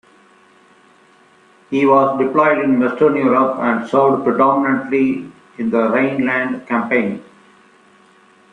He 1.69 1.85
was 1.85 2.17
deployed 2.17 2.57
in 2.57 2.79
western 2.79 3.17
Europe 3.17 3.59
and 3.59 3.87
served 3.87 4.23
predominantly 4.23 5.31
in 5.59 5.69
the 5.69 5.91
Rhineland 5.91 6.65
campaign. 6.65 7.23